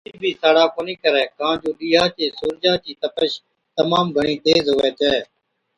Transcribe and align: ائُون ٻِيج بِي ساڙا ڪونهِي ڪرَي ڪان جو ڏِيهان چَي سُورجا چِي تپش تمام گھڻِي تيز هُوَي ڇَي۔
ائُون 0.03 0.07
ٻِيج 0.11 0.19
بِي 0.21 0.31
ساڙا 0.41 0.63
ڪونهِي 0.75 0.95
ڪرَي 1.03 1.23
ڪان 1.37 1.53
جو 1.61 1.69
ڏِيهان 1.79 2.07
چَي 2.17 2.25
سُورجا 2.39 2.73
چِي 2.83 2.91
تپش 3.01 3.31
تمام 3.77 4.05
گھڻِي 4.15 4.35
تيز 4.45 4.65
هُوَي 4.73 4.89
ڇَي۔ 4.99 5.15